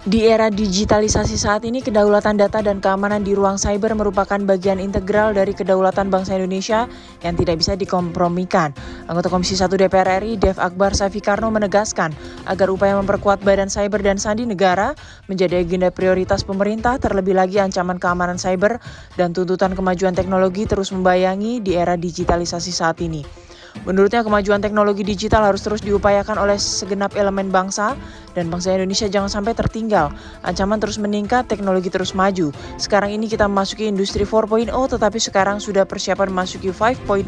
Di 0.00 0.24
era 0.24 0.48
digitalisasi 0.48 1.36
saat 1.36 1.60
ini, 1.68 1.84
kedaulatan 1.84 2.40
data 2.40 2.64
dan 2.64 2.80
keamanan 2.80 3.20
di 3.20 3.36
ruang 3.36 3.60
cyber 3.60 3.92
merupakan 3.92 4.40
bagian 4.40 4.80
integral 4.80 5.36
dari 5.36 5.52
kedaulatan 5.52 6.08
bangsa 6.08 6.40
Indonesia 6.40 6.88
yang 7.20 7.36
tidak 7.36 7.60
bisa 7.60 7.76
dikompromikan. 7.76 8.72
Anggota 9.12 9.28
Komisi 9.28 9.60
1 9.60 9.68
DPR 9.68 10.24
RI, 10.24 10.40
Dev 10.40 10.56
Akbar 10.56 10.96
Safikarno 10.96 11.52
menegaskan 11.52 12.16
agar 12.48 12.72
upaya 12.72 12.96
memperkuat 12.96 13.44
badan 13.44 13.68
cyber 13.68 14.00
dan 14.00 14.16
sandi 14.16 14.48
negara 14.48 14.96
menjadi 15.28 15.60
agenda 15.60 15.92
prioritas 15.92 16.48
pemerintah, 16.48 16.96
terlebih 16.96 17.36
lagi 17.36 17.60
ancaman 17.60 18.00
keamanan 18.00 18.40
cyber 18.40 18.80
dan 19.20 19.36
tuntutan 19.36 19.76
kemajuan 19.76 20.16
teknologi 20.16 20.64
terus 20.64 20.96
membayangi 20.96 21.60
di 21.60 21.76
era 21.76 22.00
digitalisasi 22.00 22.72
saat 22.72 23.04
ini. 23.04 23.39
Menurutnya 23.88 24.20
kemajuan 24.20 24.60
teknologi 24.60 25.00
digital 25.00 25.48
harus 25.48 25.64
terus 25.64 25.80
diupayakan 25.80 26.36
oleh 26.36 26.60
segenap 26.60 27.16
elemen 27.16 27.48
bangsa 27.48 27.96
dan 28.36 28.52
bangsa 28.52 28.76
Indonesia 28.76 29.08
jangan 29.08 29.32
sampai 29.32 29.56
tertinggal. 29.56 30.12
Ancaman 30.44 30.76
terus 30.76 31.00
meningkat, 31.00 31.48
teknologi 31.48 31.88
terus 31.88 32.12
maju. 32.12 32.52
Sekarang 32.76 33.10
ini 33.10 33.26
kita 33.26 33.48
memasuki 33.48 33.88
industri 33.88 34.28
4.0 34.28 34.68
tetapi 34.68 35.18
sekarang 35.18 35.58
sudah 35.64 35.88
persiapan 35.88 36.28
memasuki 36.28 36.68
5.0 36.68 37.26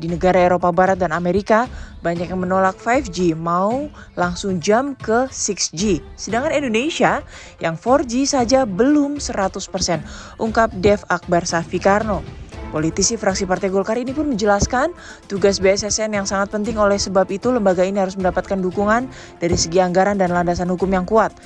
di 0.00 0.08
negara 0.08 0.40
Eropa 0.40 0.72
Barat 0.72 0.96
dan 0.96 1.12
Amerika. 1.12 1.68
Banyak 2.02 2.34
yang 2.34 2.40
menolak 2.42 2.80
5G, 2.82 3.38
mau 3.38 3.86
langsung 4.18 4.58
jam 4.58 4.98
ke 4.98 5.30
6G. 5.30 6.02
Sedangkan 6.18 6.50
Indonesia 6.50 7.22
yang 7.62 7.78
4G 7.78 8.26
saja 8.26 8.66
belum 8.66 9.22
100%, 9.22 10.40
ungkap 10.40 10.74
Dev 10.74 11.06
Akbar 11.06 11.46
Safikarno. 11.46 12.41
Politisi 12.72 13.20
fraksi 13.20 13.44
Partai 13.44 13.68
Golkar 13.68 14.00
ini 14.00 14.16
pun 14.16 14.32
menjelaskan 14.32 14.96
tugas 15.28 15.60
BSSN 15.60 16.16
yang 16.16 16.24
sangat 16.24 16.48
penting 16.48 16.80
oleh 16.80 16.96
sebab 16.96 17.28
itu 17.28 17.52
lembaga 17.52 17.84
ini 17.84 18.00
harus 18.00 18.16
mendapatkan 18.16 18.56
dukungan 18.56 19.12
dari 19.36 19.56
segi 19.60 19.76
anggaran 19.76 20.16
dan 20.16 20.32
landasan 20.32 20.72
hukum 20.72 20.88
yang 20.88 21.04
kuat. 21.04 21.36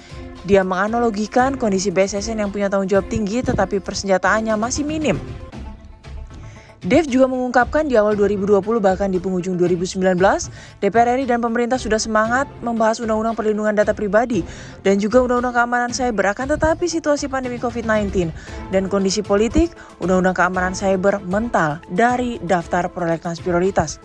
Dia 0.47 0.63
menganalogikan 0.63 1.59
kondisi 1.59 1.91
BSSN 1.91 2.47
yang 2.47 2.55
punya 2.55 2.71
tanggung 2.71 2.87
jawab 2.87 3.11
tinggi 3.11 3.43
tetapi 3.43 3.83
persenjataannya 3.83 4.55
masih 4.55 4.87
minim. 4.87 5.19
Dev 6.87 7.11
juga 7.11 7.27
mengungkapkan 7.27 7.91
di 7.91 7.99
awal 7.99 8.15
2020 8.15 8.63
bahkan 8.79 9.11
di 9.11 9.19
penghujung 9.19 9.59
2019, 9.59 9.99
DPR 10.79 11.19
RI 11.19 11.27
dan 11.27 11.43
pemerintah 11.43 11.83
sudah 11.83 11.99
semangat 11.99 12.47
membahas 12.63 13.03
Undang-Undang 13.03 13.35
Perlindungan 13.35 13.75
Data 13.75 13.91
Pribadi 13.91 14.47
dan 14.87 15.03
juga 15.03 15.19
Undang-Undang 15.27 15.55
Keamanan 15.59 15.91
Cyber. 15.91 16.31
Akan 16.31 16.47
tetapi 16.47 16.87
situasi 16.87 17.27
pandemi 17.27 17.59
COVID-19 17.59 18.31
dan 18.71 18.87
kondisi 18.87 19.19
politik, 19.27 19.75
Undang-Undang 19.99 20.39
Keamanan 20.39 20.75
Cyber 20.79 21.19
mental 21.27 21.83
dari 21.91 22.39
daftar 22.39 22.87
prolegnas 22.87 23.43
prioritas. 23.43 23.99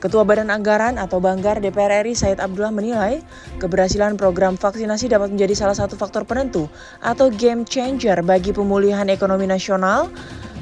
Ketua 0.00 0.24
Badan 0.24 0.48
Anggaran 0.48 0.96
atau 0.96 1.20
Banggar 1.20 1.60
DPR 1.60 2.06
RI 2.06 2.16
Said 2.16 2.40
Abdullah 2.40 2.72
menilai 2.72 3.20
keberhasilan 3.60 4.16
program 4.16 4.56
vaksinasi 4.56 5.12
dapat 5.12 5.28
menjadi 5.34 5.52
salah 5.66 5.76
satu 5.76 5.92
faktor 5.98 6.24
penentu 6.24 6.72
atau 7.04 7.28
game 7.28 7.68
changer 7.68 8.24
bagi 8.24 8.56
pemulihan 8.56 9.04
ekonomi 9.12 9.44
nasional 9.44 10.08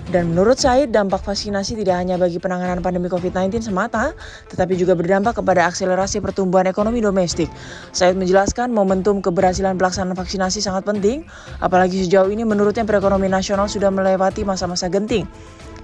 dan 0.09 0.33
menurut 0.33 0.57
Said, 0.57 0.89
dampak 0.89 1.21
vaksinasi 1.21 1.77
tidak 1.85 2.01
hanya 2.01 2.17
bagi 2.17 2.41
penanganan 2.41 2.81
pandemi 2.81 3.13
COVID-19 3.13 3.61
semata, 3.61 4.17
tetapi 4.49 4.73
juga 4.73 4.97
berdampak 4.97 5.37
kepada 5.37 5.69
akselerasi 5.69 6.25
pertumbuhan 6.25 6.65
ekonomi 6.65 7.05
domestik. 7.05 7.53
Said 7.93 8.17
menjelaskan 8.17 8.73
momentum 8.73 9.21
keberhasilan 9.21 9.77
pelaksanaan 9.77 10.17
vaksinasi 10.17 10.65
sangat 10.65 10.89
penting, 10.89 11.29
apalagi 11.61 12.09
sejauh 12.09 12.33
ini 12.33 12.49
menurutnya 12.49 12.89
perekonomian 12.89 13.37
nasional 13.37 13.69
sudah 13.69 13.93
melewati 13.93 14.49
masa-masa 14.49 14.89
genting. 14.89 15.29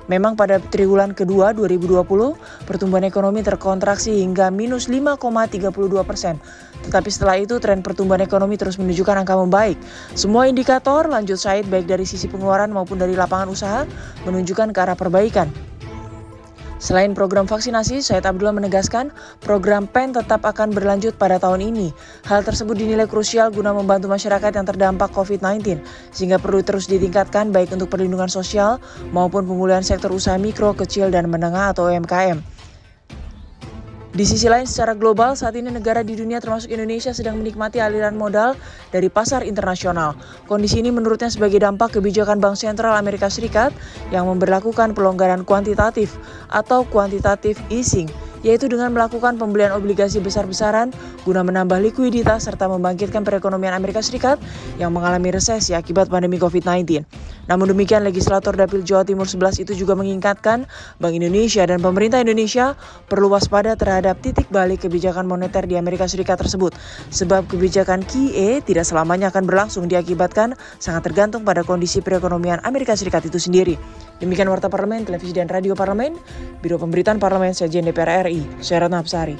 Memang 0.05 0.37
pada 0.37 0.61
triwulan 0.61 1.17
kedua 1.17 1.57
2020, 1.57 2.05
pertumbuhan 2.69 3.05
ekonomi 3.09 3.41
terkontraksi 3.41 4.21
hingga 4.21 4.53
minus 4.53 4.93
5,32 4.93 5.73
persen. 6.05 6.37
Tetapi 6.85 7.09
setelah 7.09 7.41
itu 7.41 7.57
tren 7.57 7.81
pertumbuhan 7.81 8.21
ekonomi 8.21 8.61
terus 8.61 8.77
menunjukkan 8.77 9.25
angka 9.25 9.41
membaik. 9.41 9.81
Semua 10.13 10.45
indikator 10.45 11.09
lanjut 11.09 11.41
Said 11.41 11.65
baik 11.73 11.89
dari 11.89 12.05
sisi 12.05 12.29
pengeluaran 12.29 12.69
maupun 12.69 13.01
dari 13.01 13.17
lapangan 13.17 13.49
usaha 13.49 13.81
menunjukkan 14.29 14.77
ke 14.77 14.79
arah 14.85 14.97
perbaikan. 14.97 15.49
Selain 16.83 17.15
program 17.15 17.47
vaksinasi, 17.47 18.03
Syed 18.03 18.27
Abdullah 18.27 18.55
menegaskan 18.55 19.15
program 19.41 19.87
PEN 19.87 20.15
tetap 20.15 20.43
akan 20.43 20.75
berlanjut 20.75 21.15
pada 21.15 21.39
tahun 21.39 21.75
ini. 21.75 21.95
Hal 22.27 22.43
tersebut 22.43 22.75
dinilai 22.75 23.07
krusial 23.11 23.55
guna 23.55 23.75
membantu 23.75 24.11
masyarakat 24.11 24.55
yang 24.55 24.67
terdampak 24.67 25.11
COVID-19, 25.15 25.83
sehingga 26.11 26.39
perlu 26.43 26.63
terus 26.63 26.91
ditingkatkan 26.91 27.51
baik 27.51 27.75
untuk 27.75 27.91
perlindungan 27.91 28.31
sosial 28.31 28.83
maupun 29.11 29.47
pemulihan 29.47 29.83
sektor 29.83 30.11
usaha 30.11 30.39
mikro, 30.39 30.75
kecil, 30.75 31.11
dan 31.11 31.31
menengah 31.31 31.75
atau 31.75 31.91
UMKM. 31.91 32.54
Di 34.15 34.23
sisi 34.23 34.47
lain, 34.47 34.63
secara 34.63 34.95
global, 34.95 35.35
saat 35.35 35.59
ini 35.59 35.75
negara 35.75 36.07
di 36.07 36.15
dunia 36.15 36.39
termasuk 36.39 36.71
Indonesia 36.71 37.11
sedang 37.11 37.35
menikmati 37.35 37.83
aliran 37.83 38.15
modal 38.15 38.55
dari 38.95 39.11
pasar 39.11 39.43
internasional. 39.43 40.15
Kondisi 40.47 40.79
ini 40.79 40.95
menurutnya 40.95 41.27
sebagai 41.35 41.59
dampak 41.59 41.99
kebijakan 41.99 42.39
Bank 42.39 42.55
Sentral 42.55 42.95
Amerika 42.95 43.27
Serikat 43.27 43.75
yang 44.15 44.31
memperlakukan 44.31 44.95
pelonggaran 44.95 45.43
kuantitatif 45.43 46.15
atau 46.47 46.87
kuantitatif 46.87 47.59
easing 47.75 48.07
yaitu 48.45 48.69
dengan 48.69 48.93
melakukan 48.93 49.41
pembelian 49.41 49.73
obligasi 49.73 50.21
besar-besaran 50.21 50.93
guna 51.25 51.41
menambah 51.43 51.81
likuiditas 51.81 52.47
serta 52.47 52.69
membangkitkan 52.69 53.25
perekonomian 53.25 53.73
Amerika 53.73 54.05
Serikat 54.05 54.37
yang 54.77 54.93
mengalami 54.93 55.33
resesi 55.33 55.73
akibat 55.73 56.13
pandemi 56.13 56.37
COVID-19. 56.37 57.03
Namun 57.45 57.77
demikian, 57.77 58.05
legislator 58.05 58.57
Dapil 58.57 58.85
Jawa 58.85 59.05
Timur 59.05 59.29
11 59.29 59.65
itu 59.65 59.73
juga 59.77 59.93
mengingatkan 59.97 60.65
Bank 60.97 61.13
Indonesia 61.13 61.65
dan 61.69 61.81
pemerintah 61.81 62.25
Indonesia 62.25 62.73
perlu 63.09 63.29
waspada 63.29 63.77
terhadap 63.77 64.21
titik 64.25 64.49
balik 64.49 64.89
kebijakan 64.89 65.29
moneter 65.29 65.69
di 65.69 65.77
Amerika 65.77 66.09
Serikat 66.09 66.41
tersebut. 66.41 66.73
Sebab 67.13 67.49
kebijakan 67.49 68.05
QE 68.05 68.65
tidak 68.65 68.89
selamanya 68.89 69.29
akan 69.29 69.45
berlangsung 69.45 69.89
diakibatkan 69.89 70.57
sangat 70.81 71.13
tergantung 71.13 71.45
pada 71.45 71.61
kondisi 71.61 72.01
perekonomian 72.01 72.65
Amerika 72.65 72.97
Serikat 72.97 73.29
itu 73.29 73.37
sendiri. 73.37 73.77
Demikian 74.25 74.49
Warta 74.49 74.73
Parlemen, 74.73 75.05
Televisi 75.05 75.37
dan 75.37 75.51
Radio 75.51 75.77
Parlemen, 75.77 76.17
Biro 76.65 76.81
Pemberitaan 76.81 77.21
Parlemen 77.21 77.53
Sejen 77.53 77.85
DPR 77.85 78.25
RI, 78.25 78.34
Syarat 78.61 78.91
Nafsari. 78.91 79.37